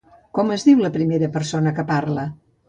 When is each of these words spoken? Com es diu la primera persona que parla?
Com 0.37 0.47
es 0.55 0.63
diu 0.69 0.81
la 0.85 0.91
primera 0.95 1.29
persona 1.37 1.75
que 1.81 1.87
parla? 1.93 2.27